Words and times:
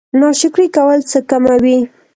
ناشکري 0.19 0.67
کول 0.75 0.99
څه 1.11 1.19
کموي؟ 1.29 1.77